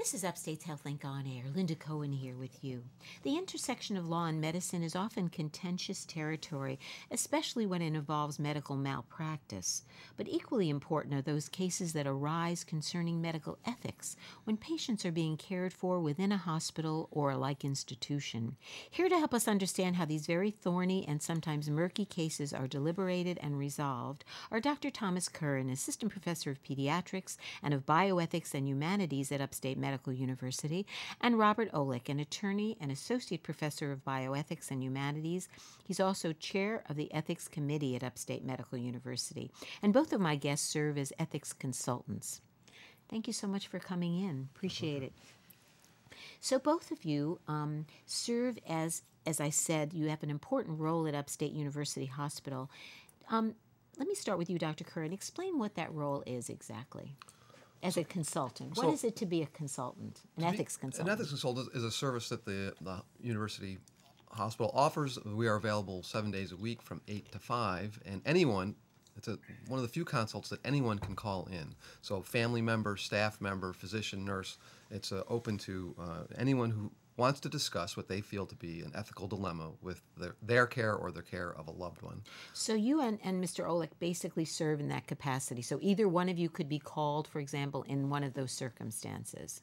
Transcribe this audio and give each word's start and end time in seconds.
This 0.00 0.14
is 0.14 0.24
Upstate's 0.24 0.64
HealthLink 0.64 1.04
on 1.04 1.26
Air. 1.26 1.44
Linda 1.54 1.74
Cohen 1.74 2.10
here 2.10 2.34
with 2.34 2.64
you. 2.64 2.84
The 3.22 3.36
intersection 3.36 3.98
of 3.98 4.08
law 4.08 4.24
and 4.24 4.40
medicine 4.40 4.82
is 4.82 4.96
often 4.96 5.28
contentious 5.28 6.06
territory, 6.06 6.78
especially 7.10 7.66
when 7.66 7.82
it 7.82 7.94
involves 7.94 8.38
medical 8.38 8.76
malpractice. 8.76 9.82
But 10.16 10.26
equally 10.26 10.70
important 10.70 11.16
are 11.16 11.20
those 11.20 11.50
cases 11.50 11.92
that 11.92 12.06
arise 12.06 12.64
concerning 12.64 13.20
medical 13.20 13.58
ethics 13.66 14.16
when 14.44 14.56
patients 14.56 15.04
are 15.04 15.12
being 15.12 15.36
cared 15.36 15.74
for 15.74 16.00
within 16.00 16.32
a 16.32 16.38
hospital 16.38 17.10
or 17.10 17.32
a 17.32 17.36
like 17.36 17.62
institution. 17.62 18.56
Here 18.90 19.10
to 19.10 19.18
help 19.18 19.34
us 19.34 19.46
understand 19.46 19.96
how 19.96 20.06
these 20.06 20.26
very 20.26 20.50
thorny 20.50 21.06
and 21.06 21.20
sometimes 21.20 21.68
murky 21.68 22.06
cases 22.06 22.54
are 22.54 22.66
deliberated 22.66 23.38
and 23.42 23.58
resolved 23.58 24.24
are 24.50 24.60
Dr. 24.60 24.90
Thomas 24.90 25.28
Curran, 25.28 25.68
Assistant 25.68 26.10
Professor 26.10 26.50
of 26.50 26.62
Pediatrics 26.62 27.36
and 27.62 27.74
of 27.74 27.84
Bioethics 27.84 28.54
and 28.54 28.66
Humanities 28.66 29.30
at 29.30 29.42
Upstate 29.42 29.76
Medical 29.76 29.89
Medical 29.90 30.12
University, 30.12 30.86
and 31.20 31.36
Robert 31.36 31.68
Olick, 31.72 32.08
an 32.08 32.20
attorney 32.20 32.76
and 32.80 32.92
associate 32.92 33.42
professor 33.42 33.90
of 33.90 34.04
bioethics 34.04 34.70
and 34.70 34.84
humanities. 34.84 35.48
He's 35.84 35.98
also 35.98 36.32
chair 36.32 36.84
of 36.88 36.94
the 36.94 37.12
Ethics 37.12 37.48
Committee 37.48 37.96
at 37.96 38.04
Upstate 38.04 38.44
Medical 38.44 38.78
University. 38.78 39.50
And 39.82 39.92
both 39.92 40.12
of 40.12 40.20
my 40.20 40.36
guests 40.36 40.68
serve 40.68 40.96
as 40.96 41.12
ethics 41.18 41.52
consultants. 41.52 42.40
Thank 43.08 43.26
you 43.26 43.32
so 43.32 43.48
much 43.48 43.66
for 43.66 43.80
coming 43.80 44.22
in. 44.22 44.48
Appreciate 44.54 45.02
it. 45.02 45.12
So, 46.40 46.60
both 46.60 46.92
of 46.92 47.04
you 47.04 47.40
um, 47.48 47.86
serve 48.06 48.60
as, 48.68 49.02
as 49.26 49.40
I 49.40 49.50
said, 49.50 49.92
you 49.92 50.06
have 50.06 50.22
an 50.22 50.30
important 50.30 50.78
role 50.78 51.08
at 51.08 51.16
Upstate 51.16 51.52
University 51.52 52.06
Hospital. 52.06 52.70
Um, 53.28 53.56
let 53.98 54.06
me 54.06 54.14
start 54.14 54.38
with 54.38 54.48
you, 54.48 54.58
Dr. 54.58 54.84
Curran. 54.84 55.12
Explain 55.12 55.58
what 55.58 55.74
that 55.74 55.92
role 55.92 56.22
is 56.26 56.48
exactly 56.48 57.16
as 57.82 57.96
a 57.96 58.04
consultant? 58.04 58.76
What 58.76 58.92
is 58.92 59.00
so, 59.00 59.08
it 59.08 59.16
to 59.16 59.26
be 59.26 59.42
a 59.42 59.46
consultant, 59.46 60.20
an 60.36 60.44
ethics 60.44 60.76
be, 60.76 60.82
consultant? 60.82 61.08
An 61.08 61.12
ethics 61.12 61.30
consultant 61.30 61.68
is 61.74 61.84
a 61.84 61.90
service 61.90 62.28
that 62.28 62.44
the, 62.44 62.74
the 62.80 63.02
university 63.20 63.78
hospital 64.30 64.70
offers. 64.74 65.18
We 65.24 65.48
are 65.48 65.56
available 65.56 66.02
seven 66.02 66.30
days 66.30 66.52
a 66.52 66.56
week 66.56 66.82
from 66.82 67.00
8 67.08 67.32
to 67.32 67.38
5, 67.38 68.00
and 68.06 68.22
anyone, 68.26 68.76
it's 69.16 69.28
a, 69.28 69.38
one 69.68 69.78
of 69.78 69.82
the 69.82 69.92
few 69.92 70.04
consults 70.04 70.48
that 70.50 70.64
anyone 70.64 70.98
can 70.98 71.16
call 71.16 71.48
in. 71.50 71.74
So, 72.02 72.22
family 72.22 72.62
member, 72.62 72.96
staff 72.96 73.40
member, 73.40 73.72
physician, 73.72 74.24
nurse, 74.24 74.58
it's 74.90 75.12
uh, 75.12 75.22
open 75.28 75.58
to 75.58 75.94
uh, 75.98 76.22
anyone 76.36 76.70
who 76.70 76.90
wants 77.16 77.40
to 77.40 77.48
discuss 77.48 77.96
what 77.96 78.08
they 78.08 78.20
feel 78.20 78.46
to 78.46 78.54
be 78.56 78.80
an 78.80 78.92
ethical 78.94 79.26
dilemma 79.26 79.70
with 79.82 80.02
their, 80.16 80.36
their 80.42 80.66
care 80.66 80.94
or 80.94 81.10
the 81.10 81.22
care 81.22 81.52
of 81.52 81.68
a 81.68 81.70
loved 81.70 82.02
one. 82.02 82.22
So 82.52 82.74
you 82.74 83.00
and, 83.00 83.18
and 83.22 83.42
Mr. 83.42 83.66
Olick 83.66 83.90
basically 83.98 84.44
serve 84.44 84.80
in 84.80 84.88
that 84.88 85.06
capacity. 85.06 85.62
So 85.62 85.78
either 85.82 86.08
one 86.08 86.28
of 86.28 86.38
you 86.38 86.48
could 86.48 86.68
be 86.68 86.78
called, 86.78 87.28
for 87.28 87.40
example, 87.40 87.82
in 87.84 88.08
one 88.08 88.24
of 88.24 88.34
those 88.34 88.52
circumstances. 88.52 89.62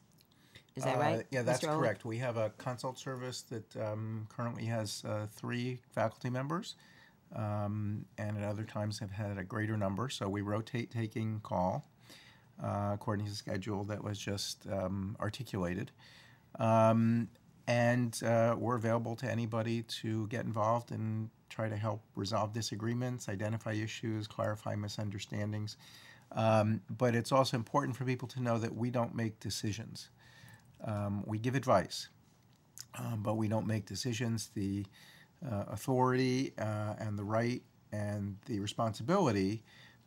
Is 0.76 0.84
that 0.84 0.98
right? 0.98 1.14
uh, 1.14 1.18
right? 1.18 1.26
Yeah, 1.32 1.42
that's 1.42 1.66
correct. 1.66 2.06
We 2.06 2.18
have 2.20 2.38
a 2.38 2.52
consult 2.58 3.00
service 3.00 3.42
that 3.44 3.76
um, 3.78 4.28
currently 4.30 4.66
has 4.66 5.04
uh, 5.08 5.26
three 5.32 5.80
faculty 5.96 6.30
members, 6.30 6.76
um, 7.36 8.06
and 8.20 8.38
at 8.38 8.44
other 8.44 8.64
times 8.64 9.00
have 9.00 9.10
had 9.10 9.40
a 9.40 9.44
greater 9.44 9.76
number. 9.76 10.08
So 10.10 10.30
we 10.30 10.42
rotate 10.42 10.92
taking 10.92 11.40
call 11.40 11.90
uh, 12.64 12.92
according 12.94 13.26
to 13.26 13.32
the 13.32 13.38
schedule 13.38 13.84
that 13.86 14.04
was 14.04 14.18
just 14.18 14.68
um, 14.72 15.16
articulated. 15.20 15.92
Um, 16.60 17.30
and 17.68 18.22
uh, 18.24 18.56
we're 18.58 18.76
available 18.76 19.16
to 19.18 19.30
anybody 19.30 19.84
to 19.84 20.28
get 20.28 20.46
involved 20.46 20.92
and 20.92 21.30
try 21.50 21.68
to 21.68 21.76
help 21.76 22.02
resolve 22.16 22.54
disagreements, 22.54 23.28
identify 23.30 23.74
issues, 23.74 24.28
clarify 24.28 24.76
misunderstandings. 24.76 25.78
Um, 26.32 26.82
but 26.90 27.16
it's 27.16 27.32
also 27.32 27.58
important 27.58 27.96
for 27.96 28.06
people 28.06 28.28
to 28.30 28.42
know 28.42 28.58
that 28.58 28.76
we 28.76 28.90
don't 28.90 29.16
make 29.16 29.40
decisions. 29.40 30.10
Um, 30.84 31.24
we 31.26 31.40
give 31.40 31.56
advice, 31.56 32.10
um, 32.98 33.22
but 33.24 33.36
we 33.36 33.48
don't 33.48 33.68
make 33.68 33.86
decisions. 33.86 34.50
The 34.54 34.86
uh, 35.46 35.66
authority 35.68 36.54
uh, 36.58 36.96
and 37.00 37.18
the 37.18 37.24
right 37.24 37.62
and 37.92 38.38
the 38.46 38.60
responsibility 38.60 39.64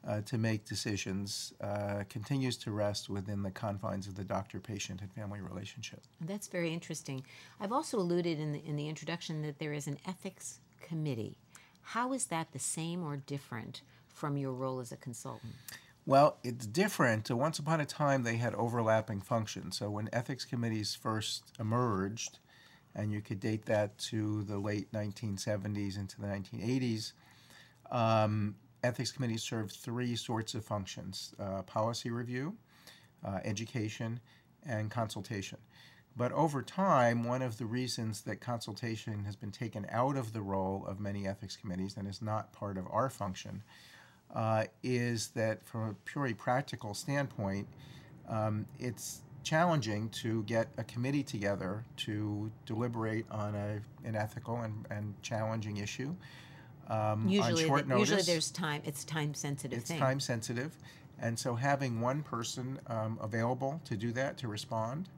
uh, 0.07 0.21
to 0.23 0.39
make 0.39 0.65
decisions 0.65 1.53
uh, 1.61 2.05
continues 2.09 2.57
to 2.57 2.71
rest 2.71 3.11
within 3.11 3.43
the 3.43 3.51
confines 3.51 4.07
of 4.07 4.15
the 4.15 4.25
doctor 4.25 4.59
patient 4.59 5.01
and 5.03 5.13
family 5.13 5.41
relationship. 5.41 6.01
That's 6.21 6.49
very 6.49 6.73
interesting. 6.73 7.25
I've 7.61 7.73
also 7.73 7.99
alluded 7.99 8.39
in 8.39 8.53
the, 8.53 8.65
in 8.65 8.77
the 8.77 8.89
introduction 8.89 9.43
that 9.43 9.59
there 9.59 9.73
is 9.73 9.87
an 9.87 9.99
ethics 10.07 10.61
committee. 10.81 11.37
How 11.83 12.13
is 12.13 12.27
that 12.27 12.53
the 12.53 12.59
same 12.59 13.05
or 13.05 13.17
different 13.17 13.83
from 14.09 14.37
your 14.37 14.53
role 14.53 14.81
as 14.81 14.93
a 14.93 14.97
consultant? 14.97 15.55
Well, 16.07 16.39
it's 16.43 16.67
different. 16.67 17.31
Once 17.31 17.59
upon 17.59 17.81
a 17.81 17.87
time, 17.87 18.23
they 18.23 18.37
had 18.37 18.55
overlapping 18.55 19.21
functions. 19.21 19.79
So 19.79 19.91
when 19.91 20.09
ethics 20.13 20.45
committees 20.45 20.95
first 20.95 21.53
emerged, 21.61 22.39
and 22.95 23.13
you 23.13 23.21
could 23.21 23.39
date 23.39 23.67
that 23.67 23.97
to 23.99 24.43
the 24.45 24.59
late 24.59 24.91
1970s 24.93 25.99
into 25.99 26.21
the 26.21 26.27
1980s, 26.27 27.13
um, 27.91 28.57
ethics 28.83 29.13
committees 29.13 29.43
serve 29.43 29.71
three 29.71 30.17
sorts 30.17 30.55
of 30.55 30.65
functions 30.65 31.35
uh, 31.39 31.63
policy 31.63 32.11
review, 32.11 32.57
uh, 33.25 33.41
education, 33.45 34.21
and 34.67 34.91
consultation. 34.91 35.59
But 36.17 36.33
over 36.33 36.63
time, 36.63 37.25
one 37.25 37.41
of 37.41 37.59
the 37.59 37.67
reasons 37.67 38.23
that 38.23 38.41
consultation 38.41 39.25
has 39.25 39.37
been 39.37 39.53
taken 39.53 39.87
out 39.91 40.17
of 40.17 40.33
the 40.33 40.43
role 40.43 40.85
of 40.87 41.01
many 41.01 41.27
ethics 41.27 41.57
committees 41.57 41.97
and 41.97 42.07
is 42.09 42.21
not 42.21 42.53
part 42.53 42.77
of 42.77 42.87
our 42.91 43.09
function 43.09 43.63
uh, 44.35 44.65
is 44.83 45.29
that 45.29 45.65
from 45.65 45.89
a 45.89 45.95
purely 46.05 46.35
practical 46.35 46.95
standpoint, 46.95 47.69
um, 48.29 48.67
it's 48.79 49.23
challenging 49.43 50.09
to 50.11 50.43
get 50.45 50.69
a 50.77 50.85
committee 50.85 51.23
together 51.23 51.85
to 51.97 52.51
deliberate 52.67 53.25
on 53.31 53.55
a, 53.55 53.81
an 54.07 54.15
ethical 54.15 54.61
and, 54.61 54.87
and 54.91 55.15
challenging 55.23 55.79
issue 55.79 56.15
um, 56.91 57.29
usually, 57.29 57.63
on 57.63 57.69
short 57.69 57.83
the, 57.89 57.95
notice. 57.95 58.11
Usually 58.11 58.33
there's 58.33 58.51
time, 58.51 58.83
it's 58.85 59.05
time 59.05 59.33
sensitive 59.33 59.79
It's 59.79 59.91
thing. 59.91 60.01
time 60.01 60.21
sensitive. 60.21 60.77
And 61.21 61.39
so 61.39 61.55
having 61.55 62.01
one 62.01 62.23
person 62.23 62.79
um, 62.89 63.19
available 63.23 63.81
to 63.85 63.97
do 63.97 64.13
that, 64.13 64.37
to 64.39 64.49
respond, 64.49 65.09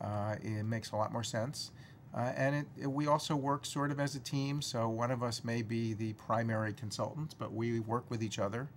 uh, 0.00 0.36
it 0.42 0.64
makes 0.64 0.92
a 0.92 0.96
lot 0.96 1.12
more 1.12 1.24
sense. 1.24 1.72
Uh, 2.14 2.32
and 2.36 2.56
it, 2.56 2.66
it, 2.82 2.86
we 2.86 3.06
also 3.06 3.36
work 3.36 3.64
sort 3.64 3.90
of 3.90 4.00
as 4.00 4.16
a 4.16 4.20
team, 4.20 4.62
so 4.62 4.88
one 4.88 5.10
of 5.10 5.22
us 5.22 5.44
may 5.44 5.62
be 5.62 5.92
the 5.92 6.12
primary 6.14 6.72
consultant, 6.72 7.34
but 7.38 7.52
we 7.52 7.80
work 7.80 8.04
with 8.10 8.22
each 8.22 8.38
other. 8.38 8.68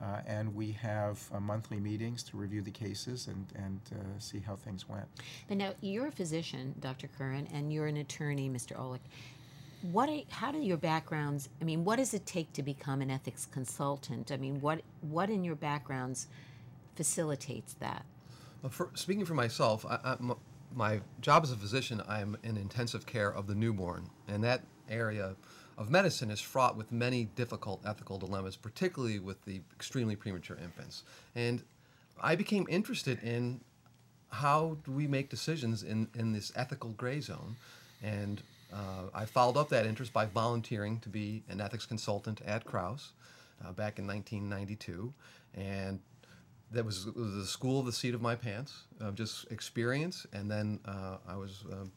Uh, 0.00 0.20
and 0.26 0.52
we 0.52 0.72
have 0.72 1.22
uh, 1.32 1.38
monthly 1.38 1.78
meetings 1.78 2.24
to 2.24 2.36
review 2.36 2.60
the 2.60 2.70
cases 2.72 3.28
and, 3.28 3.46
and 3.54 3.80
uh, 3.92 4.02
see 4.18 4.40
how 4.40 4.56
things 4.56 4.88
went. 4.88 5.04
But 5.46 5.58
now, 5.58 5.74
you're 5.80 6.08
a 6.08 6.12
physician, 6.12 6.74
Dr. 6.80 7.08
Curran, 7.16 7.46
and 7.52 7.72
you're 7.72 7.86
an 7.86 7.98
attorney, 7.98 8.50
Mr. 8.50 8.76
Olick 8.76 8.98
what 9.90 10.08
are, 10.08 10.20
how 10.30 10.52
do 10.52 10.58
your 10.58 10.76
backgrounds 10.76 11.48
i 11.60 11.64
mean 11.64 11.84
what 11.84 11.96
does 11.96 12.14
it 12.14 12.24
take 12.24 12.52
to 12.52 12.62
become 12.62 13.00
an 13.00 13.10
ethics 13.10 13.46
consultant? 13.50 14.30
I 14.30 14.36
mean 14.36 14.60
what 14.60 14.82
what 15.00 15.30
in 15.30 15.42
your 15.44 15.56
backgrounds 15.56 16.28
facilitates 16.94 17.74
that? 17.74 18.04
Well, 18.62 18.70
for, 18.70 18.90
speaking 18.94 19.24
for 19.24 19.34
myself 19.34 19.84
I, 19.86 19.98
I, 20.04 20.16
my 20.74 21.00
job 21.20 21.42
as 21.42 21.50
a 21.50 21.56
physician 21.56 22.00
i'm 22.08 22.36
in 22.42 22.56
intensive 22.56 23.06
care 23.06 23.32
of 23.32 23.46
the 23.46 23.54
newborn 23.54 24.08
and 24.28 24.42
that 24.44 24.62
area 24.88 25.34
of 25.78 25.90
medicine 25.90 26.30
is 26.30 26.40
fraught 26.40 26.76
with 26.76 26.92
many 26.92 27.24
difficult 27.24 27.80
ethical 27.84 28.18
dilemmas 28.18 28.56
particularly 28.56 29.18
with 29.18 29.44
the 29.44 29.60
extremely 29.74 30.16
premature 30.16 30.56
infants. 30.62 31.02
And 31.34 31.62
i 32.20 32.36
became 32.36 32.66
interested 32.68 33.22
in 33.22 33.60
how 34.30 34.78
do 34.84 34.92
we 34.92 35.06
make 35.06 35.28
decisions 35.28 35.82
in, 35.82 36.08
in 36.14 36.32
this 36.32 36.52
ethical 36.56 36.90
gray 36.90 37.20
zone 37.20 37.56
and 38.02 38.42
uh, 38.72 39.08
I 39.14 39.24
followed 39.26 39.56
up 39.56 39.68
that 39.70 39.86
interest 39.86 40.12
by 40.12 40.26
volunteering 40.26 40.98
to 41.00 41.08
be 41.08 41.42
an 41.48 41.60
ethics 41.60 41.86
consultant 41.86 42.40
at 42.46 42.64
Crouse 42.64 43.12
uh, 43.64 43.72
back 43.72 43.98
in 43.98 44.06
1992, 44.06 45.12
and 45.54 46.00
that 46.70 46.84
was, 46.84 47.06
was, 47.06 47.34
the 47.34 47.46
school 47.46 47.80
of 47.80 47.86
the 47.86 47.92
seat 47.92 48.14
of 48.14 48.22
my 48.22 48.34
pants, 48.34 48.84
uh, 49.00 49.10
just 49.10 49.50
experience. 49.50 50.26
And 50.32 50.50
then 50.50 50.80
uh, 50.86 51.18
I 51.28 51.36
was 51.36 51.64
um, 51.70 51.92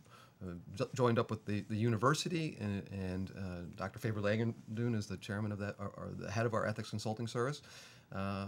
uh, 0.45 0.85
joined 0.93 1.17
up 1.17 1.31
with 1.31 1.45
the, 1.45 1.63
the 1.69 1.77
university, 1.77 2.57
and, 2.59 2.83
and 2.91 3.31
uh, 3.37 3.61
Dr. 3.77 3.99
Faber 3.99 4.19
Lagendun 4.19 4.95
is 4.95 5.07
the 5.07 5.17
chairman 5.17 5.53
of 5.53 5.59
that, 5.59 5.75
or, 5.79 5.87
or, 5.95 6.09
the 6.17 6.29
head 6.29 6.45
of 6.45 6.53
our 6.53 6.65
ethics 6.65 6.89
consulting 6.89 7.27
service. 7.27 7.61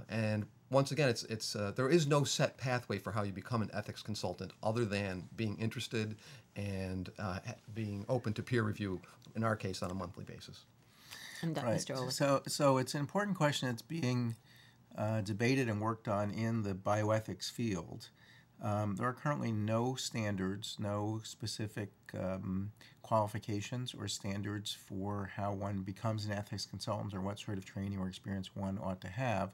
and 0.09 0.45
once 0.69 0.91
again, 0.91 1.09
it's 1.09 1.23
it's 1.23 1.55
uh, 1.55 1.71
there 1.75 1.89
is 1.89 2.07
no 2.07 2.23
set 2.23 2.57
pathway 2.57 2.97
for 2.97 3.11
how 3.11 3.23
you 3.23 3.31
become 3.31 3.61
an 3.61 3.69
ethics 3.73 4.01
consultant 4.01 4.51
other 4.61 4.85
than 4.85 5.29
being 5.35 5.57
interested 5.57 6.15
and 6.55 7.09
uh, 7.19 7.39
being 7.73 8.05
open 8.09 8.33
to 8.33 8.43
peer 8.43 8.63
review. 8.63 8.99
In 9.35 9.43
our 9.43 9.55
case, 9.55 9.83
on 9.83 9.91
a 9.91 9.93
monthly 9.93 10.23
basis. 10.23 10.65
And 11.41 11.55
right. 11.57 11.77
Mr. 11.77 12.11
So, 12.11 12.41
so 12.47 12.77
it's 12.77 12.95
an 12.95 12.99
important 12.99 13.37
question 13.37 13.69
that's 13.69 13.83
being 13.83 14.35
uh, 14.97 15.21
debated 15.21 15.69
and 15.69 15.79
worked 15.79 16.07
on 16.07 16.31
in 16.31 16.63
the 16.63 16.73
bioethics 16.73 17.51
field. 17.51 18.09
Um, 18.61 18.95
there 18.95 19.07
are 19.07 19.13
currently 19.13 19.51
no 19.51 19.93
standards, 19.93 20.77
no 20.79 21.21
specific 21.23 21.91
um, 22.19 22.71
qualifications 23.03 23.93
or 23.93 24.07
standards 24.07 24.73
for 24.73 25.29
how 25.35 25.53
one 25.53 25.81
becomes 25.81 26.25
an 26.25 26.31
ethics 26.31 26.65
consultant 26.65 27.13
or 27.13 27.21
what 27.21 27.37
sort 27.37 27.59
of 27.59 27.65
training 27.65 27.99
or 27.99 28.07
experience 28.07 28.55
one 28.55 28.79
ought 28.81 28.99
to 29.01 29.07
have. 29.09 29.51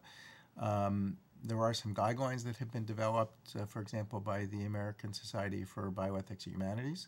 Um, 0.57 1.17
there 1.43 1.59
are 1.59 1.73
some 1.73 1.93
guidelines 1.93 2.43
that 2.45 2.57
have 2.57 2.71
been 2.71 2.85
developed, 2.85 3.55
uh, 3.59 3.65
for 3.65 3.81
example, 3.81 4.19
by 4.19 4.45
the 4.45 4.63
American 4.65 5.13
Society 5.13 5.63
for 5.65 5.91
Bioethics 5.91 6.45
and 6.45 6.55
Humanities, 6.55 7.07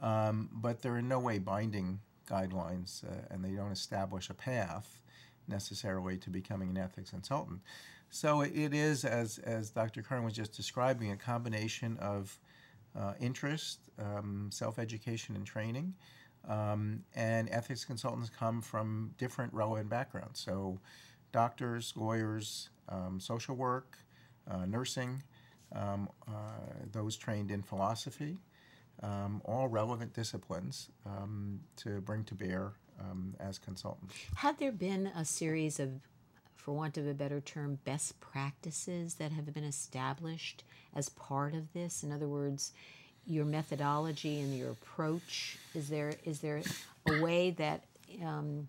um, 0.00 0.48
but 0.52 0.80
they're 0.80 0.98
in 0.98 1.08
no 1.08 1.18
way 1.18 1.38
binding 1.38 2.00
guidelines, 2.28 3.04
uh, 3.04 3.26
and 3.30 3.44
they 3.44 3.50
don't 3.50 3.72
establish 3.72 4.30
a 4.30 4.34
path 4.34 5.02
necessarily 5.48 6.16
to 6.18 6.30
becoming 6.30 6.70
an 6.70 6.76
ethics 6.78 7.10
consultant. 7.10 7.60
So 8.10 8.42
it 8.42 8.72
is, 8.72 9.04
as, 9.04 9.38
as 9.38 9.70
Dr. 9.70 10.02
Curran 10.02 10.24
was 10.24 10.34
just 10.34 10.52
describing, 10.52 11.10
a 11.10 11.16
combination 11.16 11.96
of 11.98 12.38
uh, 12.96 13.14
interest, 13.20 13.80
um, 13.98 14.50
self 14.52 14.78
education, 14.78 15.34
and 15.34 15.44
training. 15.44 15.94
Um, 16.46 17.02
and 17.16 17.48
ethics 17.50 17.84
consultants 17.84 18.30
come 18.30 18.60
from 18.60 19.12
different 19.18 19.52
relevant 19.54 19.88
backgrounds. 19.88 20.38
So, 20.40 20.78
doctors, 21.34 21.92
lawyers, 21.96 22.68
um, 22.88 23.18
social 23.18 23.56
work, 23.56 23.98
uh, 24.48 24.64
nursing, 24.66 25.20
um, 25.74 26.08
uh, 26.28 26.32
those 26.92 27.16
trained 27.16 27.50
in 27.50 27.60
philosophy, 27.60 28.38
um, 29.02 29.42
all 29.44 29.66
relevant 29.66 30.14
disciplines 30.14 30.90
um, 31.04 31.58
to 31.74 32.00
bring 32.02 32.22
to 32.22 32.36
bear 32.36 32.74
um, 33.00 33.34
as 33.40 33.58
consultants. 33.58 34.14
Have 34.36 34.58
there 34.60 34.70
been 34.70 35.08
a 35.08 35.24
series 35.24 35.80
of, 35.80 35.90
for 36.54 36.72
want 36.72 36.96
of 36.98 37.08
a 37.08 37.14
better 37.14 37.40
term, 37.40 37.80
best 37.84 38.20
practices 38.20 39.14
that 39.14 39.32
have 39.32 39.52
been 39.52 39.64
established 39.64 40.62
as 40.94 41.08
part 41.08 41.52
of 41.52 41.72
this? 41.72 42.04
In 42.04 42.12
other 42.12 42.28
words, 42.28 42.70
your 43.26 43.44
methodology 43.44 44.40
and 44.40 44.56
your 44.56 44.70
approach 44.70 45.58
is 45.74 45.88
there 45.88 46.14
is 46.24 46.40
there 46.40 46.62
a 47.08 47.22
way 47.22 47.50
that 47.52 47.82
um, 48.22 48.68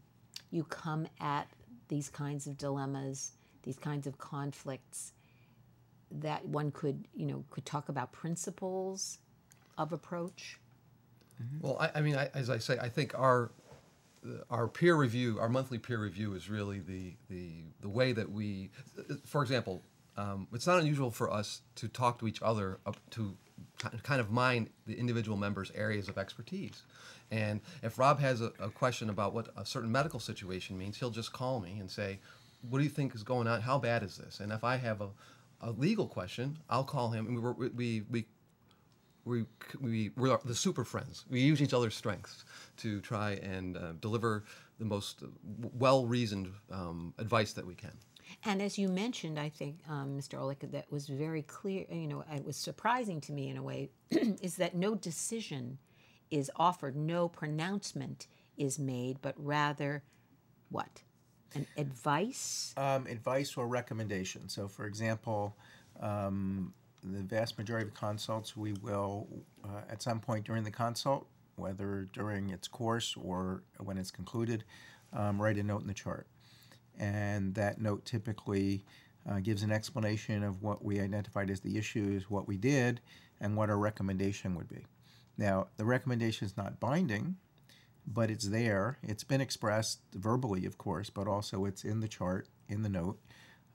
you 0.50 0.64
come 0.64 1.06
at 1.20 1.48
these 1.88 2.10
kinds 2.10 2.48
of 2.48 2.58
dilemmas 2.58 3.32
these 3.66 3.80
kinds 3.80 4.08
of 4.08 4.18
conflicts 4.18 5.12
that 6.12 6.46
one 6.46 6.72
could 6.72 7.08
you 7.16 7.26
know 7.26 7.44
could 7.50 7.66
talk 7.66 7.90
about 7.90 8.14
principles 8.14 9.20
of 9.78 9.92
approach? 9.92 10.60
Mm-hmm. 11.42 11.68
Well, 11.68 11.78
I, 11.80 11.92
I 11.96 12.02
mean, 12.02 12.16
I, 12.16 12.30
as 12.34 12.50
I 12.50 12.60
say, 12.60 12.78
I 12.80 12.88
think 12.88 13.18
our 13.18 13.52
our 14.50 14.68
peer 14.68 14.96
review, 14.96 15.40
our 15.40 15.50
monthly 15.50 15.78
peer 15.78 16.00
review, 16.00 16.34
is 16.34 16.50
really 16.50 16.80
the 16.80 17.14
the 17.30 17.64
the 17.82 17.90
way 17.90 18.14
that 18.14 18.32
we, 18.32 18.70
for 19.26 19.42
example, 19.42 19.82
um, 20.18 20.48
it's 20.54 20.68
not 20.68 20.80
unusual 20.80 21.12
for 21.12 21.32
us 21.32 21.62
to 21.76 21.88
talk 21.88 22.20
to 22.20 22.28
each 22.28 22.42
other 22.42 22.80
to 23.12 23.36
kind 24.04 24.22
of 24.22 24.32
mine 24.32 24.70
the 24.86 24.98
individual 24.98 25.38
members' 25.38 25.72
areas 25.76 26.08
of 26.08 26.18
expertise. 26.18 26.84
And 27.32 27.62
if 27.84 27.98
Rob 27.98 28.20
has 28.20 28.42
a, 28.42 28.52
a 28.60 28.70
question 28.70 29.10
about 29.10 29.34
what 29.34 29.50
a 29.58 29.66
certain 29.66 29.92
medical 29.92 30.20
situation 30.20 30.78
means, 30.78 30.98
he'll 30.98 31.10
just 31.10 31.34
call 31.34 31.60
me 31.60 31.80
and 31.80 31.90
say, 31.90 32.20
"What 32.70 32.78
do 32.78 32.84
you 32.84 32.90
think 32.90 33.16
is 33.16 33.24
going 33.24 33.48
on? 33.48 33.62
How 33.62 33.80
bad 33.80 34.04
is 34.04 34.18
this?" 34.18 34.40
And 34.40 34.52
if 34.52 34.64
I 34.64 34.78
have 34.78 35.02
a, 35.02 35.10
a 35.62 35.72
legal 35.72 36.08
question, 36.08 36.60
I'll 36.70 36.84
call 36.84 37.10
him, 37.10 37.28
and 37.28 37.58
we 37.58 37.70
we 37.70 38.04
we 38.10 38.26
we, 39.26 39.46
we, 39.82 40.12
we're 40.16 40.38
the 40.46 40.54
super 40.54 40.86
friends. 40.86 41.26
We 41.30 41.42
use 41.42 41.62
each 41.62 41.74
other's 41.74 41.96
strengths 41.96 42.46
to 42.78 43.02
try 43.02 43.32
and 43.42 43.76
uh, 43.76 43.94
deliver 44.00 44.44
the 44.78 44.86
most 44.86 45.24
well 45.80 46.06
reasoned 46.06 46.52
um, 46.72 47.14
advice 47.18 47.54
that 47.54 47.66
we 47.66 47.74
can. 47.74 47.98
And 48.44 48.62
as 48.62 48.78
you 48.78 48.88
mentioned, 48.88 49.40
I 49.40 49.50
think, 49.50 49.80
um, 49.90 50.18
Mr. 50.18 50.40
Olick, 50.40 50.72
that 50.72 50.92
was 50.92 51.08
very 51.08 51.42
clear, 51.42 51.86
you 51.90 52.08
know, 52.08 52.24
it 52.32 52.46
was 52.46 52.58
surprising 52.58 53.22
to 53.22 53.32
me 53.32 53.50
in 53.50 53.58
a 53.58 53.64
way, 53.64 53.90
is 54.12 54.58
that 54.58 54.76
no 54.76 54.96
decision 54.96 55.78
is 56.30 56.52
offered, 56.56 56.96
no 56.96 57.28
pronouncement 57.28 58.28
is 58.58 58.80
made, 58.80 59.22
but 59.22 59.36
rather 59.38 60.04
what? 60.70 61.02
An 61.54 61.66
advice? 61.78 62.74
Um, 62.78 63.08
advice 63.08 63.56
or 63.56 63.68
recommendation. 63.68 64.50
So, 64.50 64.68
for 64.68 64.86
example, 64.86 65.56
um, 66.00 66.74
the 67.04 67.22
vast 67.22 67.58
majority 67.58 67.88
of 67.88 67.94
consults, 67.94 68.58
we 68.58 68.74
will, 68.74 69.28
uh, 69.64 69.82
at 69.90 70.02
some 70.02 70.20
point 70.20 70.46
during 70.46 70.64
the 70.64 70.72
consult, 70.72 71.28
whether 71.56 72.08
during 72.14 72.50
its 72.50 72.68
course 72.68 73.16
or 73.22 73.64
when 73.80 73.98
it's 73.98 74.12
concluded, 74.12 74.64
um, 75.14 75.42
write 75.42 75.58
a 75.58 75.64
note 75.64 75.82
in 75.82 75.88
the 75.88 75.94
chart. 75.94 76.28
And 77.00 77.54
that 77.56 77.80
note 77.80 78.06
typically 78.06 78.84
uh, 79.30 79.40
gives 79.40 79.64
an 79.64 79.72
explanation 79.72 80.44
of 80.44 80.62
what 80.62 80.84
we 80.84 81.00
identified 81.00 81.50
as 81.50 81.62
the 81.62 81.78
issues, 81.78 82.30
what 82.30 82.48
we 82.48 82.58
did, 82.58 83.02
and 83.42 83.56
what 83.56 83.70
our 83.70 83.78
recommendation 83.78 84.56
would 84.56 84.68
be. 84.68 84.86
Now, 85.38 85.68
the 85.78 85.86
recommendation 85.86 86.46
is 86.46 86.56
not 86.56 86.80
binding, 86.80 87.36
but 88.08 88.30
it's 88.30 88.50
there. 88.50 88.98
It's 89.04 89.24
been 89.24 89.42
expressed 89.42 90.00
verbally, 90.14 90.66
of 90.66 90.78
course, 90.78 91.10
but 91.10 91.28
also 91.28 91.66
it's 91.66 91.84
in 91.84 92.00
the 92.00 92.08
chart, 92.08 92.48
in 92.70 92.84
the 92.84 92.90
note, 92.90 93.20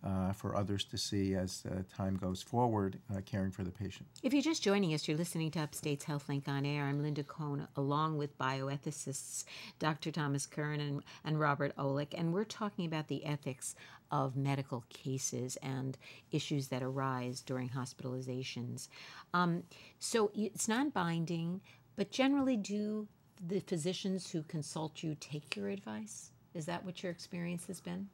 uh, 0.05 0.33
for 0.33 0.57
others 0.57 0.85
to 0.85 0.97
see 0.97 1.35
as 1.35 1.65
uh, 1.71 1.83
time 1.95 2.17
goes 2.17 2.43
forward, 2.43 2.99
uh, 3.15 3.21
caring 3.27 3.51
for 3.51 3.65
the 3.65 3.71
patient. 3.71 4.09
If 4.23 4.33
you're 4.33 4.43
just 4.43 4.63
joining 4.63 4.95
us, 4.95 5.07
you're 5.07 5.17
listening 5.17 5.51
to 5.53 5.61
Upstate's 5.61 6.05
HealthLink 6.05 6.49
on 6.49 6.65
Air. 6.65 6.85
I'm 6.85 7.03
Linda 7.03 7.23
Cohen, 7.23 7.67
along 7.77 8.17
with 8.17 8.39
bioethicists 8.39 9.45
Dr. 9.79 10.11
Thomas 10.11 10.47
Curran 10.47 10.81
and, 10.81 11.03
and 11.25 11.39
Robert 11.39 11.77
Olick, 11.77 12.15
and 12.17 12.33
we're 12.33 12.45
talking 12.45 12.87
about 12.87 13.09
the 13.09 13.25
ethics 13.25 13.75
of 14.11 14.37
medical 14.37 14.85
cases 14.89 15.57
and 15.63 15.97
issues 16.33 16.69
that 16.69 16.83
arise 16.83 17.43
during 17.43 17.69
hospitalizations. 17.69 18.89
Um, 19.35 19.63
so 19.99 20.31
it's 20.35 20.67
non 20.67 20.91
binding, 20.91 21.61
but 21.97 22.11
generally, 22.11 22.57
do 22.57 23.07
the 23.47 23.61
physicians 23.61 24.31
who 24.31 24.43
consult 24.43 25.03
you 25.03 25.17
take 25.21 25.57
your 25.57 25.69
advice? 25.69 26.31
Is 26.55 26.67
that 26.67 26.85
what 26.85 27.03
your 27.03 27.13
experience 27.13 27.67
has 27.67 27.81
been? 27.81 28.09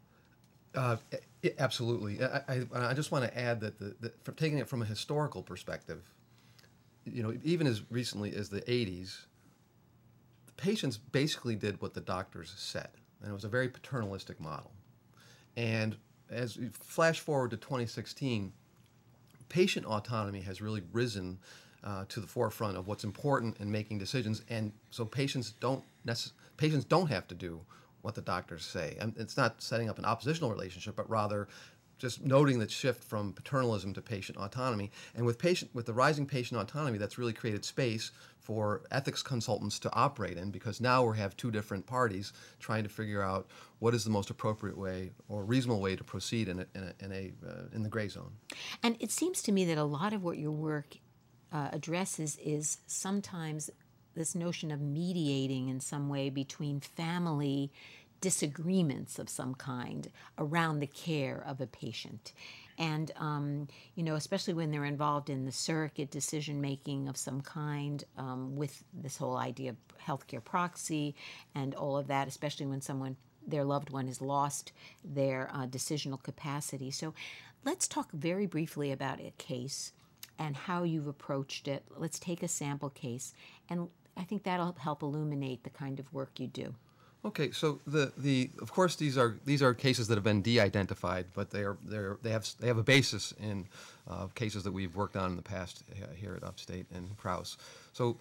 Uh, 0.76 0.96
absolutely. 1.58 2.23
I, 2.23 2.43
I, 2.49 2.90
I 2.90 2.94
just 2.94 3.11
want 3.11 3.25
to 3.25 3.38
add 3.38 3.61
that, 3.61 3.78
the, 3.78 3.94
the, 4.00 4.32
taking 4.32 4.58
it 4.58 4.69
from 4.69 4.82
a 4.82 4.84
historical 4.84 5.43
perspective, 5.43 6.02
you 7.05 7.23
know, 7.23 7.34
even 7.43 7.67
as 7.67 7.82
recently 7.90 8.34
as 8.34 8.50
the 8.50 8.61
80s, 8.62 9.23
the 10.46 10.52
patients 10.52 10.99
basically 10.99 11.56
did 11.56 11.81
what 11.81 11.94
the 11.94 12.00
doctors 12.00 12.52
said, 12.56 12.88
and 13.23 13.31
it 13.31 13.34
was 13.34 13.44
a 13.44 13.49
very 13.49 13.69
paternalistic 13.69 14.38
model. 14.38 14.70
And 15.56 15.96
as 16.31 16.58
we 16.58 16.69
flash 16.69 17.20
forward 17.20 17.52
to 17.52 17.56
2016, 17.56 18.52
patient 19.49 19.87
autonomy 19.87 20.40
has 20.43 20.61
really 20.61 20.82
risen 20.93 21.38
uh, 21.84 22.05
to 22.08 22.20
the 22.20 22.26
forefront 22.26 22.76
of 22.76 22.87
what's 22.87 23.05
important 23.05 23.58
in 23.61 23.70
making 23.70 23.99
decisions, 23.99 24.43
and 24.50 24.72
so 24.90 25.05
patients 25.05 25.52
don't 25.61 25.84
necess- 26.06 26.32
patients 26.58 26.84
don't 26.84 27.06
have 27.06 27.26
to 27.29 27.34
do 27.34 27.61
what 28.06 28.14
the 28.14 28.23
doctors 28.23 28.64
say. 28.64 28.97
And 29.00 29.14
it's 29.19 29.37
not 29.37 29.61
setting 29.61 29.91
up 29.91 29.99
an 29.99 30.05
oppositional 30.05 30.49
relationship, 30.49 30.94
but 30.94 31.11
rather 31.11 31.49
just 31.99 32.25
noting 32.25 32.61
the 32.61 32.69
shift 32.69 33.03
from 33.03 33.32
paternalism 33.32 33.93
to 33.94 34.00
patient 34.00 34.38
autonomy. 34.38 34.93
And 35.17 35.26
with 35.26 35.41
patient 35.41 35.73
with 35.75 35.87
the 35.87 35.93
rising 35.93 36.25
patient 36.25 36.61
autonomy, 36.61 36.99
that's 36.99 37.19
really 37.19 37.32
created 37.32 37.64
space 37.64 38.12
for 38.38 38.82
ethics 38.93 39.25
consultants 39.25 39.81
to 39.81 39.93
operate 39.93 40.36
in 40.36 40.53
because 40.53 40.81
now 40.81 41.05
we 41.05 41.19
have 41.19 41.36
two 41.36 41.51
different 41.51 41.84
parties 41.84 42.32
trying 42.60 42.84
to 42.84 42.89
figure 42.89 43.22
out 43.22 43.48
what 43.81 43.93
is 43.93 44.05
the 44.05 44.10
most 44.10 44.31
appropriate 44.31 44.79
way 44.79 45.10
or 45.29 45.44
reasonable 45.44 45.81
way 45.81 45.96
to 45.96 46.05
proceed 46.05 46.46
in 46.46 46.60
a, 46.60 46.67
in, 46.77 46.84
a, 46.84 47.05
in, 47.05 47.13
a, 47.13 47.32
uh, 47.44 47.63
in 47.75 47.82
the 47.82 47.89
gray 47.89 48.06
zone. 48.06 48.31
And 48.84 48.96
it 49.01 49.10
seems 49.10 49.43
to 49.43 49.51
me 49.51 49.65
that 49.65 49.79
a 49.79 49.84
lot 49.84 50.13
of 50.13 50.22
what 50.22 50.39
your 50.39 50.53
work 50.53 50.98
uh, 51.53 51.70
addresses 51.72 52.39
is 52.41 52.79
sometimes 52.86 53.69
this 54.17 54.35
notion 54.35 54.70
of 54.73 54.81
mediating 54.81 55.69
in 55.69 55.79
some 55.79 56.08
way 56.08 56.31
between 56.31 56.81
family 56.81 57.70
disagreements 58.20 59.19
of 59.19 59.29
some 59.29 59.55
kind 59.55 60.11
around 60.39 60.81
the 60.81 60.87
care 60.87 61.44
of 61.46 61.61
a 61.61 61.67
patient. 61.67 62.32
And, 62.79 63.13
um, 63.17 63.69
you 63.94 64.03
know, 64.03 64.17
especially 64.17 64.55
when 64.55 64.70
they're 64.70 64.85
involved 64.85 65.31
in 65.31 65.44
the 65.44 65.53
surrogate 65.53 66.11
decision 66.11 66.61
making 66.61 67.08
of 67.08 67.17
some 67.17 67.41
kind 67.41 68.03
um, 68.17 68.56
with 68.56 68.85
this 68.93 69.17
whole 69.17 69.37
idea 69.37 69.70
of 69.70 69.77
healthcare 70.05 70.44
proxy 70.44 71.15
and 71.55 71.75
all 71.75 71.96
of 71.96 72.06
that, 72.08 72.29
especially 72.29 72.67
when 72.67 72.81
someone, 72.81 73.17
their 73.46 73.65
loved 73.65 73.91
one, 73.91 74.06
has 74.06 74.20
lost 74.20 74.73
their 75.05 75.51
uh, 75.53 75.67
decisional 75.67 76.23
capacity. 76.23 76.91
So 76.91 77.15
let's 77.65 77.87
talk 77.87 78.11
very 78.13 78.46
briefly 78.46 78.93
about 78.93 79.20
a 79.20 79.32
case 79.39 79.93
and 80.39 80.56
how 80.56 80.82
you've 80.82 81.06
approached 81.06 81.69
it. 81.69 81.85
Let's 81.96 82.19
take 82.19 82.43
a 82.43 82.49
sample 82.49 82.91
case, 82.91 83.32
and 83.70 83.89
I 84.17 84.25
think 84.25 84.44
that'll 84.44 84.77
help 84.79 85.03
illuminate 85.03 85.65
the 85.65 85.70
kind 85.70 86.01
of 86.01 86.13
work 86.13 86.41
you 86.41 86.46
do. 86.46 86.75
Okay, 87.25 87.51
so 87.51 87.81
the, 87.87 88.13
the 88.17 88.51
of 88.63 88.70
course 88.70 88.94
these 88.94 89.19
are 89.19 89.37
these 89.44 89.61
are 89.61 89.75
cases 89.75 90.06
that 90.08 90.15
have 90.15 90.23
been 90.23 90.43
de-identified, 90.43 91.27
but 91.35 91.51
they 91.51 91.63
are 91.63 91.77
they 91.85 91.99
they 92.23 92.31
have 92.31 92.49
they 92.61 92.69
have 92.69 92.79
a 92.79 92.85
basis 92.85 93.35
in 93.41 93.67
uh, 94.08 94.29
cases 94.29 94.63
that 94.63 94.73
we've 94.73 94.94
worked 94.94 95.17
on 95.17 95.31
in 95.31 95.37
the 95.37 95.43
past 95.43 95.82
uh, 95.91 96.15
here 96.15 96.35
at 96.37 96.44
Upstate 96.44 96.87
and 96.94 97.17
Crouse. 97.17 97.56
So 97.93 98.17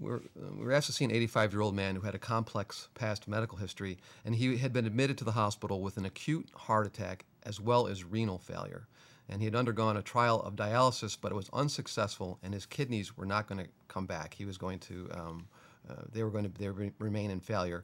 we're, 0.00 0.16
uh, 0.16 0.50
we 0.58 0.64
were 0.64 0.72
asked 0.72 0.88
to 0.88 0.92
see 0.92 1.04
an 1.04 1.12
85 1.12 1.52
year 1.52 1.62
old 1.62 1.76
man 1.76 1.94
who 1.94 2.00
had 2.02 2.16
a 2.16 2.18
complex 2.18 2.88
past 2.94 3.28
medical 3.28 3.58
history, 3.58 3.98
and 4.24 4.34
he 4.34 4.56
had 4.56 4.72
been 4.72 4.86
admitted 4.86 5.18
to 5.18 5.24
the 5.24 5.32
hospital 5.32 5.80
with 5.80 5.96
an 5.96 6.04
acute 6.04 6.48
heart 6.54 6.86
attack 6.86 7.24
as 7.44 7.60
well 7.60 7.86
as 7.86 8.02
renal 8.02 8.38
failure. 8.38 8.88
And 9.32 9.40
he 9.40 9.46
had 9.46 9.56
undergone 9.56 9.96
a 9.96 10.02
trial 10.02 10.42
of 10.42 10.56
dialysis, 10.56 11.16
but 11.18 11.32
it 11.32 11.34
was 11.34 11.48
unsuccessful, 11.54 12.38
and 12.42 12.52
his 12.52 12.66
kidneys 12.66 13.16
were 13.16 13.24
not 13.24 13.46
going 13.46 13.64
to 13.64 13.70
come 13.88 14.04
back. 14.04 14.34
He 14.34 14.44
was 14.44 14.58
going 14.58 14.78
to, 14.80 15.08
um, 15.14 15.48
uh, 15.88 16.02
they 16.12 16.22
were 16.22 16.30
going 16.30 16.44
to 16.44 16.50
they 16.58 16.68
were 16.68 16.92
remain 16.98 17.30
in 17.30 17.40
failure. 17.40 17.82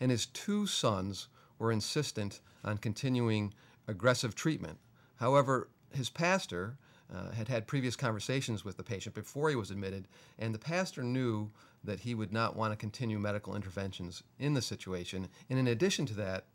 And 0.00 0.10
his 0.10 0.26
two 0.26 0.66
sons 0.66 1.28
were 1.60 1.70
insistent 1.70 2.40
on 2.64 2.78
continuing 2.78 3.54
aggressive 3.86 4.34
treatment. 4.34 4.78
However, 5.16 5.68
his 5.94 6.10
pastor 6.10 6.78
uh, 7.14 7.30
had 7.30 7.46
had 7.46 7.68
previous 7.68 7.94
conversations 7.94 8.64
with 8.64 8.76
the 8.76 8.82
patient 8.82 9.14
before 9.14 9.50
he 9.50 9.56
was 9.56 9.70
admitted, 9.70 10.08
and 10.40 10.52
the 10.52 10.58
pastor 10.58 11.04
knew 11.04 11.52
that 11.84 12.00
he 12.00 12.16
would 12.16 12.32
not 12.32 12.56
want 12.56 12.72
to 12.72 12.76
continue 12.76 13.20
medical 13.20 13.54
interventions 13.54 14.24
in 14.40 14.54
the 14.54 14.62
situation. 14.62 15.28
And 15.48 15.60
in 15.60 15.68
addition 15.68 16.06
to 16.06 16.14
that, 16.14 16.46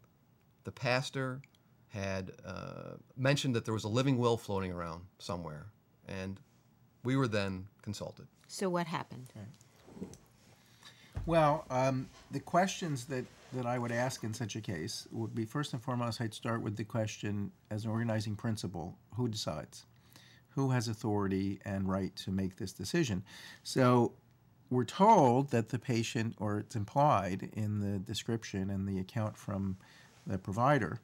the 0.66 0.72
pastor 0.74 1.42
had 1.90 2.32
uh, 2.46 2.96
mentioned 3.16 3.56
that 3.56 3.66
there 3.66 3.74
was 3.74 3.84
a 3.84 3.90
living 3.90 4.18
will 4.18 4.38
floating 4.38 4.72
around 4.72 5.02
somewhere, 5.20 5.68
and 6.08 6.40
we 7.04 7.16
were 7.16 7.28
then 7.28 7.68
consulted. 7.82 8.28
So 8.48 8.70
what 8.70 8.88
happened? 8.88 9.32
Well, 11.26 11.66
um, 11.70 12.08
the 12.32 12.40
questions 12.40 13.06
that, 13.06 13.26
that 13.54 13.66
I 13.66 13.78
would 13.78 13.92
ask 13.92 14.24
in 14.24 14.34
such 14.34 14.56
a 14.56 14.62
case 14.62 15.08
would 15.12 15.36
be 15.36 15.46
first 15.46 15.74
and 15.74 15.82
foremost, 15.82 16.22
I'd 16.22 16.34
start 16.34 16.62
with 16.62 16.78
the 16.78 16.86
question 16.86 17.52
as 17.70 17.84
an 17.84 17.92
organizing 17.92 18.36
principle 18.36 18.98
who 19.16 19.28
decides? 19.28 19.86
Who 20.50 20.72
has 20.72 20.88
authority 20.88 21.60
and 21.66 21.90
right 21.90 22.16
to 22.18 22.32
make 22.32 22.56
this 22.56 22.72
decision? 22.72 23.24
So 23.64 24.14
we're 24.70 24.86
told 24.86 25.52
that 25.52 25.70
the 25.70 25.80
patient, 25.80 26.36
or 26.40 26.60
it's 26.60 26.76
implied 26.76 27.50
in 27.54 27.80
the 27.80 28.00
description 28.00 28.70
and 28.70 28.88
the 28.88 29.00
account 29.00 29.38
from 29.38 29.78
the 30.26 30.38
provider, 30.38 31.02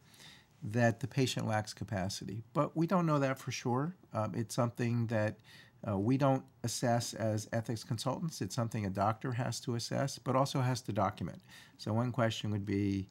that 0.63 1.01
the 1.01 1.07
patient 1.07 1.47
lacks 1.47 1.73
capacity. 1.73 2.43
But 2.53 2.75
we 2.75 2.87
don't 2.87 3.05
know 3.05 3.19
that 3.19 3.37
for 3.37 3.51
sure. 3.51 3.95
Um, 4.13 4.33
it's 4.35 4.55
something 4.55 5.07
that 5.07 5.37
uh, 5.85 5.97
we 5.97 6.17
don't 6.17 6.43
assess 6.63 7.13
as 7.13 7.49
ethics 7.51 7.83
consultants. 7.83 8.41
It's 8.41 8.55
something 8.55 8.85
a 8.85 8.89
doctor 8.89 9.33
has 9.33 9.59
to 9.61 9.75
assess, 9.75 10.17
but 10.17 10.35
also 10.35 10.61
has 10.61 10.81
to 10.83 10.93
document. 10.93 11.41
So, 11.77 11.91
one 11.93 12.11
question 12.11 12.51
would 12.51 12.65
be 12.65 13.09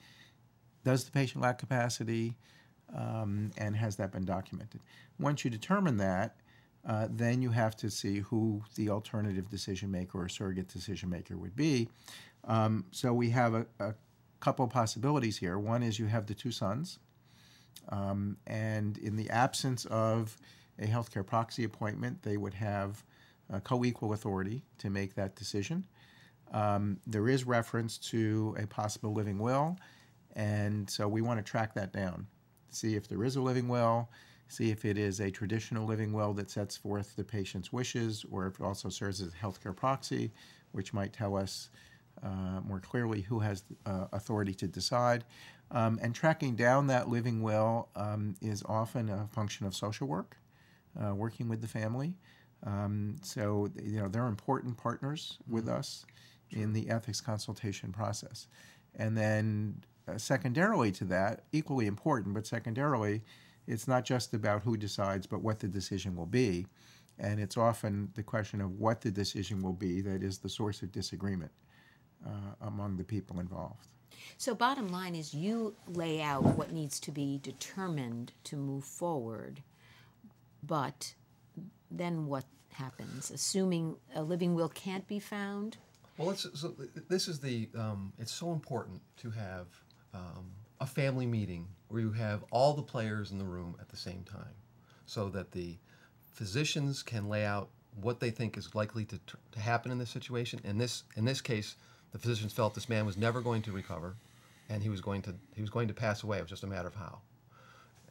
Does 0.85 1.05
the 1.05 1.11
patient 1.11 1.43
lack 1.43 1.59
capacity? 1.59 2.37
Um, 2.95 3.51
and 3.57 3.77
has 3.77 3.97
that 3.97 4.13
been 4.13 4.25
documented? 4.25 4.81
Once 5.19 5.45
you 5.45 5.51
determine 5.51 5.97
that, 5.99 6.37
uh, 6.87 7.09
then 7.11 7.41
you 7.41 7.51
have 7.51 7.77
to 7.77 7.91
see 7.91 8.19
who 8.19 8.63
the 8.75 8.91
alternative 8.91 9.49
decision 9.49 9.91
maker 9.91 10.23
or 10.23 10.29
surrogate 10.29 10.69
decision 10.69 11.09
maker 11.09 11.37
would 11.37 11.55
be. 11.55 11.89
Um, 12.45 12.87
so, 12.91 13.13
we 13.13 13.31
have 13.31 13.53
a, 13.53 13.67
a 13.79 13.95
couple 14.41 14.67
possibilities 14.67 15.37
here. 15.37 15.59
One 15.59 15.83
is 15.83 15.99
you 15.99 16.07
have 16.07 16.25
the 16.25 16.35
two 16.35 16.51
sons, 16.51 16.99
um, 17.89 18.37
and 18.47 18.99
in 18.99 19.17
the 19.17 19.29
absence 19.31 19.85
of 19.87 20.37
a 20.79 20.87
healthcare 20.87 21.27
proxy 21.27 21.65
appointment, 21.65 22.23
they 22.23 22.37
would 22.37 22.55
have 22.55 23.05
uh, 23.53 23.61
co 23.61 23.85
equal 23.85 24.13
authority 24.13 24.63
to 24.79 24.91
make 24.91 25.15
that 25.15 25.37
decision. 25.37 25.87
Um, 26.53 26.99
there 27.07 27.29
is 27.29 27.45
reference 27.45 27.99
to 27.99 28.55
a 28.59 28.67
possible 28.67 29.13
living 29.13 29.39
will, 29.39 29.79
and 30.35 30.89
so 30.89 31.09
we 31.09 31.23
want 31.23 31.39
to 31.39 31.51
track 31.51 31.75
that 31.75 31.93
down, 31.93 32.27
see 32.71 32.95
if 32.95 33.09
there 33.09 33.25
is 33.25 33.37
a 33.37 33.43
living 33.43 33.69
will, 33.69 34.11
see 34.49 34.71
if 34.71 34.85
it 34.85 34.99
is 34.99 35.21
a 35.21 35.31
traditional 35.31 35.87
living 35.87 36.13
will 36.13 36.35
that 36.35 36.51
sets 36.51 36.77
forth 36.77 37.17
the 37.17 37.25
patient's 37.25 37.73
wishes, 37.73 38.25
or 38.31 38.47
if 38.47 38.61
it 38.61 38.63
also 38.63 38.91
serves 38.91 39.21
as 39.23 39.29
a 39.29 39.37
healthcare 39.37 39.75
proxy, 39.75 40.31
which 40.73 40.93
might 40.93 41.13
tell 41.13 41.37
us 41.37 41.71
uh, 42.23 42.61
more 42.65 42.81
clearly 42.81 43.23
who 43.23 43.41
has 43.41 43.65
uh, 43.87 44.07
authority 44.13 44.55
to 44.55 44.67
decide. 44.67 45.25
Um, 45.71 45.99
and 46.03 46.15
tracking 46.15 46.55
down 46.55 46.87
that 46.89 47.09
living 47.09 47.43
will 47.43 47.89
um, 47.97 48.35
is 48.43 48.63
often 48.67 49.09
a 49.09 49.27
function 49.33 49.67
of 49.67 49.75
social 49.75 50.07
work 50.07 50.37
uh, 51.03 51.15
working 51.15 51.49
with 51.49 51.61
the 51.61 51.69
family. 51.69 52.15
Um, 52.65 53.17
so 53.23 53.69
you 53.83 54.01
know 54.01 54.09
they're 54.09 54.29
important 54.29 54.77
partners 54.77 55.39
with 55.49 55.67
mm-hmm. 55.67 55.79
us 55.79 56.07
sure. 56.53 56.63
in 56.63 56.73
the 56.73 56.91
ethics 56.91 57.21
consultation 57.21 57.93
process. 57.93 58.47
And 58.95 59.17
then 59.17 59.83
uh, 60.07 60.19
secondarily 60.19 60.93
to 60.93 61.05
that, 61.07 61.45
equally 61.53 61.87
important, 61.87 62.35
but 62.35 62.47
secondarily, 62.47 63.23
it's 63.67 63.89
not 63.89 64.05
just 64.05 64.35
about 64.35 64.63
who 64.63 64.77
decides, 64.77 65.27
but 65.27 65.43
what 65.43 65.61
the 65.61 65.69
decision 65.69 66.15
will 66.15 66.27
be. 66.27 66.67
And 67.19 67.41
it's 67.41 67.57
often 67.57 68.11
the 68.15 68.23
question 68.23 68.61
of 68.61 68.79
what 68.79 69.01
the 69.01 69.11
decision 69.11 69.63
will 69.63 69.73
be 69.73 70.01
that 70.03 70.23
is 70.23 70.39
the 70.39 70.49
source 70.49 70.83
of 70.83 70.93
disagreement 70.93 71.53
among 72.61 72.97
the 72.97 73.05
people 73.05 73.41
involved. 73.41 73.87
So, 74.39 74.55
bottom 74.55 74.89
line 74.89 75.15
is 75.15 75.35
you 75.35 75.75
lay 75.89 76.23
out 76.23 76.45
what 76.45 76.73
needs 76.73 77.01
to 77.01 77.11
be 77.11 77.41
determined 77.43 78.33
to 78.45 78.57
move 78.57 78.85
forward 78.85 79.63
but 80.63 81.15
then 81.91 82.27
what 82.27 82.45
happens? 82.73 83.31
Assuming 83.31 83.97
a 84.15 84.23
living 84.23 84.55
will 84.55 84.69
can't 84.69 85.07
be 85.07 85.19
found? 85.19 85.77
Well, 86.17 86.31
it's, 86.31 86.47
so 86.55 86.75
this 87.09 87.29
is 87.29 87.41
the, 87.41 87.69
um, 87.77 88.13
it's 88.19 88.33
so 88.33 88.53
important 88.53 89.01
to 89.19 89.31
have 89.31 89.67
um, 90.15 90.47
a 90.81 90.87
family 90.87 91.27
meeting 91.27 91.67
where 91.89 92.01
you 92.01 92.13
have 92.13 92.45
all 92.51 92.75
the 92.75 92.83
players 92.83 93.33
in 93.33 93.39
the 93.39 93.45
room 93.45 93.77
at 93.81 93.89
the 93.89 93.97
same 93.97 94.25
time 94.25 94.55
so 95.07 95.29
that 95.31 95.53
the 95.53 95.77
physicians 96.33 97.03
can 97.03 97.29
lay 97.29 97.45
out 97.45 97.69
what 98.01 98.21
they 98.21 98.31
think 98.31 98.57
is 98.57 98.75
likely 98.75 99.05
to, 99.05 99.19
to 99.51 99.61
happen 99.61 99.91
in 99.91 99.99
this 99.99 100.11
situation. 100.11 100.61
In 100.65 100.79
this, 100.79 101.03
in 101.17 101.25
this 101.25 101.41
case, 101.41 101.77
the 102.13 102.19
physicians 102.19 102.53
felt 102.53 102.75
this 102.75 102.89
man 102.89 103.07
was 103.07 103.17
never 103.17 103.41
going 103.41 103.63
to 103.63 103.73
recover 103.73 104.15
and 104.69 104.83
he 104.83 104.89
was 104.89 105.01
going 105.01 105.23
to, 105.23 105.35
he 105.55 105.61
was 105.61 105.71
going 105.71 105.89
to 105.89 105.95
pass 105.95 106.23
away. 106.23 106.39
It 106.39 106.43
was 106.43 106.51
just 106.51 106.63
a 106.63 106.69
matter 106.69 106.89
of 106.89 106.95
how. 106.95 107.19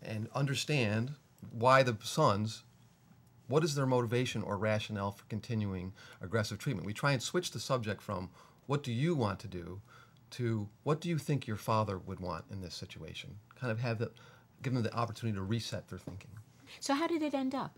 And 0.03 0.27
understand 0.36 1.13
why 1.51 1.84
the 1.84 1.98
sons 2.03 2.63
what 3.48 3.63
is 3.63 3.75
their 3.75 3.86
motivation 3.86 4.41
or 4.41 4.58
rationale 4.58 5.12
for 5.12 5.25
continuing 5.25 5.91
aggressive 6.22 6.58
treatment 6.58 6.86
we 6.86 6.93
try 6.93 7.12
and 7.12 7.22
switch 7.22 7.51
the 7.51 7.60
subject 7.60 8.01
from 8.01 8.29
what 8.67 8.84
do 8.84 8.91
you 8.91 9.15
want 9.15 9.39
to 9.39 9.48
do 9.48 9.81
to 10.29 10.70
what 10.84 11.01
do 11.01 11.10
you 11.10 11.17
think 11.17 11.48
your 11.48 11.58
father 11.58 11.98
would 11.98 12.20
want 12.20 12.46
in 12.51 12.62
this 12.62 12.75
situation 12.75 13.36
kind 13.60 13.72
of 13.72 13.79
have 13.79 13.98
the 13.98 14.12
give 14.62 14.74
them 14.74 14.84
the 14.84 14.93
opportunity 14.96 15.36
to 15.36 15.43
reset 15.43 15.88
their 15.89 16.00
thinking 16.00 16.31
so 16.79 16.93
how 16.93 17.08
did 17.08 17.22
it 17.22 17.34
end 17.34 17.53
up 17.53 17.77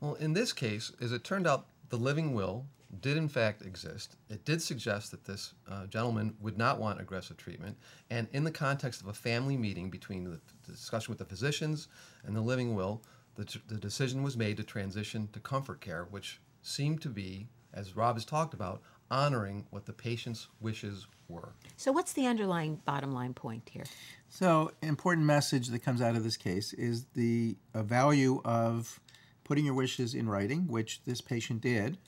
well 0.00 0.14
in 0.14 0.32
this 0.32 0.52
case 0.52 0.92
as 1.00 1.12
it 1.12 1.24
turned 1.24 1.46
out 1.46 1.66
the 1.90 1.98
living 1.98 2.32
will 2.34 2.64
did 3.00 3.16
in 3.16 3.28
fact 3.28 3.62
exist. 3.62 4.16
It 4.28 4.44
did 4.44 4.60
suggest 4.60 5.10
that 5.10 5.24
this 5.24 5.54
uh, 5.70 5.86
gentleman 5.86 6.34
would 6.40 6.58
not 6.58 6.78
want 6.78 7.00
aggressive 7.00 7.36
treatment, 7.36 7.76
and 8.10 8.28
in 8.32 8.44
the 8.44 8.50
context 8.50 9.00
of 9.00 9.08
a 9.08 9.12
family 9.12 9.56
meeting 9.56 9.90
between 9.90 10.24
the, 10.24 10.40
the 10.66 10.72
discussion 10.72 11.10
with 11.10 11.18
the 11.18 11.24
physicians 11.24 11.88
and 12.24 12.36
the 12.36 12.40
living 12.40 12.74
will, 12.74 13.02
the, 13.34 13.58
the 13.68 13.76
decision 13.76 14.22
was 14.22 14.36
made 14.36 14.56
to 14.58 14.62
transition 14.62 15.28
to 15.32 15.40
comfort 15.40 15.80
care, 15.80 16.06
which 16.10 16.40
seemed 16.60 17.00
to 17.02 17.08
be, 17.08 17.46
as 17.72 17.96
Rob 17.96 18.16
has 18.16 18.24
talked 18.24 18.52
about, 18.52 18.82
honoring 19.10 19.66
what 19.70 19.86
the 19.86 19.92
patient's 19.92 20.48
wishes 20.60 21.06
were. 21.28 21.52
So, 21.76 21.92
what's 21.92 22.12
the 22.12 22.26
underlying 22.26 22.76
bottom 22.84 23.12
line 23.12 23.34
point 23.34 23.68
here? 23.70 23.84
So, 24.28 24.72
important 24.82 25.26
message 25.26 25.68
that 25.68 25.82
comes 25.82 26.02
out 26.02 26.16
of 26.16 26.24
this 26.24 26.36
case 26.36 26.72
is 26.74 27.06
the 27.14 27.56
uh, 27.74 27.82
value 27.82 28.40
of 28.44 29.00
putting 29.44 29.64
your 29.64 29.74
wishes 29.74 30.14
in 30.14 30.28
writing, 30.28 30.66
which 30.68 31.02
this 31.04 31.20
patient 31.20 31.60
did 31.62 31.98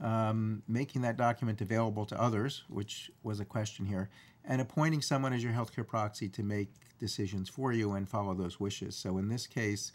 um, 0.00 0.62
making 0.68 1.02
that 1.02 1.16
document 1.16 1.60
available 1.60 2.06
to 2.06 2.20
others, 2.20 2.64
which 2.68 3.10
was 3.22 3.40
a 3.40 3.44
question 3.44 3.84
here, 3.84 4.10
and 4.44 4.60
appointing 4.60 5.02
someone 5.02 5.32
as 5.32 5.42
your 5.42 5.52
healthcare 5.52 5.86
proxy 5.86 6.28
to 6.28 6.42
make 6.42 6.68
decisions 6.98 7.48
for 7.48 7.72
you 7.72 7.92
and 7.92 8.08
follow 8.08 8.34
those 8.34 8.58
wishes. 8.60 8.96
So 8.96 9.18
in 9.18 9.28
this 9.28 9.46
case, 9.46 9.92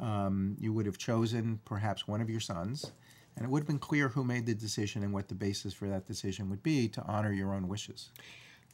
um, 0.00 0.56
you 0.58 0.72
would 0.72 0.86
have 0.86 0.98
chosen 0.98 1.60
perhaps 1.64 2.08
one 2.08 2.20
of 2.20 2.30
your 2.30 2.40
sons, 2.40 2.92
and 3.36 3.44
it 3.44 3.50
would 3.50 3.60
have 3.60 3.66
been 3.66 3.78
clear 3.78 4.08
who 4.08 4.24
made 4.24 4.46
the 4.46 4.54
decision 4.54 5.02
and 5.02 5.12
what 5.12 5.28
the 5.28 5.34
basis 5.34 5.72
for 5.74 5.88
that 5.88 6.06
decision 6.06 6.48
would 6.50 6.62
be 6.62 6.88
to 6.88 7.02
honor 7.02 7.32
your 7.32 7.54
own 7.54 7.68
wishes. 7.68 8.10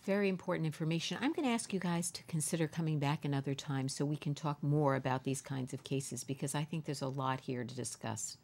Very 0.05 0.29
important 0.29 0.65
information. 0.65 1.19
I'm 1.21 1.33
going 1.33 1.47
to 1.47 1.53
ask 1.53 1.73
you 1.73 1.81
guys 1.81 2.11
to 2.13 2.23
consider 2.25 2.67
coming 2.67 2.99
back 2.99 3.25
another 3.25 3.55
time 3.55 3.89
so 3.89 4.05
we 4.05 4.17
can 4.17 4.35
talk 4.35 4.63
more 4.63 4.95
about 4.95 5.25
these 5.25 5.43
kinds 5.43 5.75
of 5.75 5.85
cases 5.85 6.25
because 6.25 6.55
I 6.55 6.65
think 6.65 6.85
there's 6.85 7.03
a 7.03 7.09
lot 7.09 7.41
here 7.41 7.65
to 7.65 7.75
discuss. 7.75 8.39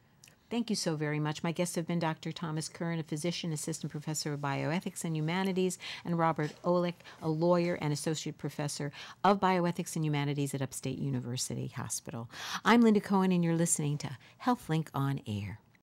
Thank 0.50 0.70
you 0.70 0.76
so 0.76 0.94
very 0.94 1.18
much. 1.18 1.42
My 1.42 1.52
guests 1.52 1.74
have 1.74 1.86
been 1.86 1.98
Dr. 1.98 2.30
Thomas 2.30 2.68
Curran, 2.68 3.00
a 3.00 3.02
physician, 3.02 3.52
assistant 3.52 3.90
professor 3.90 4.34
of 4.34 4.40
bioethics 4.40 5.02
and 5.02 5.16
humanities, 5.16 5.78
and 6.04 6.18
Robert 6.18 6.52
Olick, 6.62 6.94
a 7.22 7.28
lawyer 7.28 7.78
and 7.80 7.92
associate 7.92 8.38
professor 8.38 8.92
of 9.24 9.40
bioethics 9.40 9.96
and 9.96 10.04
humanities 10.04 10.54
at 10.54 10.62
Upstate 10.62 10.98
University 10.98 11.68
Hospital. 11.68 12.30
I'm 12.64 12.82
Linda 12.82 13.00
Cohen, 13.00 13.32
and 13.32 13.42
you're 13.42 13.56
listening 13.56 13.98
to 13.98 14.16
HealthLink 14.44 14.88
on 14.94 15.20
Air. 15.26 15.58